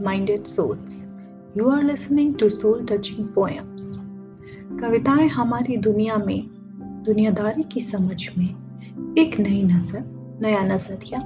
[0.00, 1.04] minded souls.
[1.54, 3.98] You are listening to soul touching poems.
[4.80, 6.48] कविताएँ हमारी दुनिया में,
[7.04, 10.04] दुनियादारी की समझ में एक नई नज़र,
[10.40, 11.20] नया नज़रिया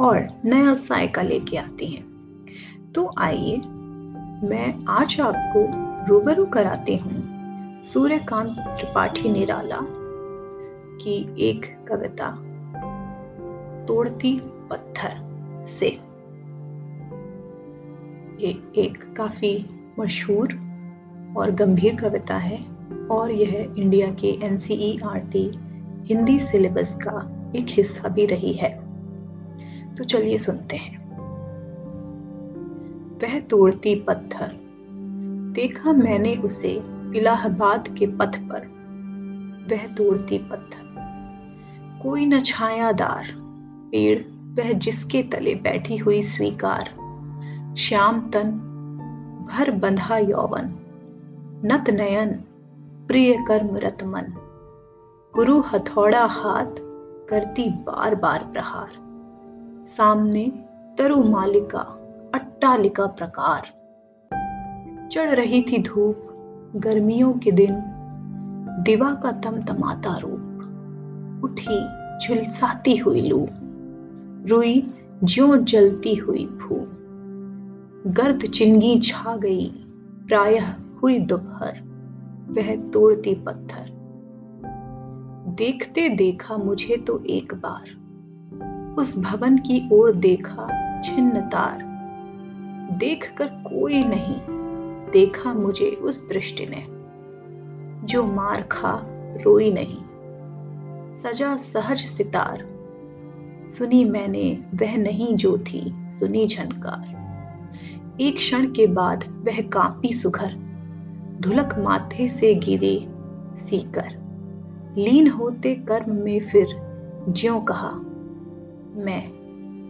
[0.00, 3.56] और नया सायका लेके आती हैं तो आइए,
[4.48, 5.66] मैं आज आपको
[6.06, 9.80] रूबरू कराती हूँ सूर्यकांत त्रिपाठी निराला
[11.00, 12.30] की एक कविता,
[13.86, 16.13] तोड़ती पत्थर से
[18.42, 19.66] ए, एक काफ़ी
[20.00, 20.52] मशहूर
[21.36, 22.66] और गंभीर कविता है
[23.10, 24.56] और यह इंडिया के एन
[26.06, 28.84] हिंदी सिलेबस का एक हिस्सा भी रही है।
[29.94, 31.04] तो चलिए सुनते हैं।
[33.16, 34.60] वह तोड़ती पत्थर।
[35.54, 36.70] देखा मैंने उसे
[37.16, 38.74] इलाहाबाद के पथ पर।
[39.70, 40.84] वह तोड़ती पत्थर।
[42.02, 43.24] कोई न छायादार।
[43.92, 44.20] पेड़
[44.62, 47.03] वह जिसके तले बैठी हुई स्वीकार।
[47.78, 48.50] श्याम तन,
[49.50, 50.74] भर बंधा यौवन,
[51.64, 52.32] नत नयन,
[53.08, 54.34] प्रिय कर्म रतमन
[55.34, 56.66] गुरु हथौड़ा हाथ
[57.28, 58.88] करती बार बार प्रहार।
[59.84, 60.52] सामने
[60.98, 61.78] तरु मालिका,
[62.34, 63.62] अट्टालिका प्रकार।
[65.08, 66.28] चढ़ रही थी धूप,
[66.76, 67.76] गर्मियों के दिन,
[68.84, 70.50] दिवा का तम तमाता रूप।
[71.44, 71.88] उठी,
[72.18, 73.48] झुलसाती हुई लू।
[74.46, 74.94] रुई
[75.24, 76.83] ज्यो जलती हुई भू
[78.06, 79.66] गर्द चिंगी छा गई।
[80.28, 81.80] प्रायः हुई दोपहर।
[82.50, 83.94] वह तोड़ती पत्थर।
[85.48, 88.04] देखते देखा मुझे तो एक बार।
[88.98, 90.68] उस भवन की ओर देखा
[91.00, 91.78] छिन्न तार।
[92.92, 94.40] देख कर कोई नहीं।
[95.10, 96.86] देखा मुझे उस दृष्टि ने।
[98.06, 99.00] जो मार खा
[99.42, 99.98] रोई नहीं।
[101.14, 102.66] सजा सहज सितार।
[103.66, 107.13] सुनी मैंने वह नहीं जो थी, सुनी झनकार।
[108.20, 110.52] एक क्षण के बाद वह कांपी सुघर,
[111.40, 113.08] धुलक माथे से गिरे
[113.56, 114.10] सीकर।
[114.98, 116.66] लीन होते कर्म में फिर
[117.28, 117.90] ज्यो कहा,
[119.04, 119.22] मैं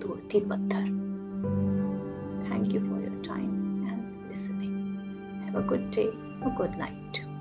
[0.00, 0.84] तोड़ती पत्थर।
[2.44, 4.98] Thank you for your time and listening
[5.42, 7.33] have a good day a good night